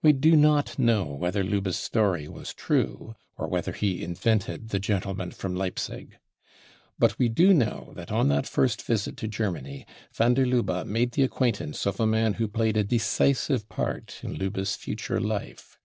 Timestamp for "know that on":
7.52-8.28